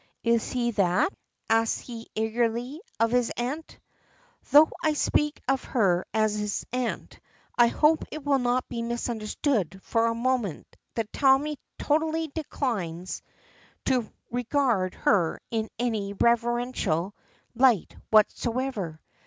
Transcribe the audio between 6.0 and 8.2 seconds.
as his aunt, I hope